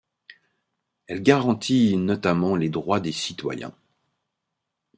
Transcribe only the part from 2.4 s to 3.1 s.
les droits